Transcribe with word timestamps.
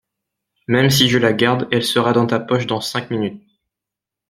même 0.67 0.89
si 0.89 1.09
je 1.09 1.19
la 1.19 1.31
garde 1.31 1.67
elle 1.71 1.83
sera 1.85 2.11
dans 2.11 2.25
ta 2.25 2.39
poche 2.39 2.65
dans 2.65 2.81
cinq 2.81 3.11
minutes. 3.11 3.43